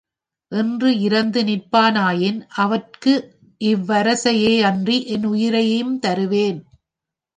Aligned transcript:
என்று 0.51 0.99
இரந்து 0.99 1.41
நிற்பானாயின், 1.43 2.39
அவற்கு 2.55 3.13
இவ்வரசையே 3.63 4.53
யன்றி 4.61 4.97
என் 5.05 5.25
உயிரையும் 5.25 5.99
தருவேன். 5.99 6.59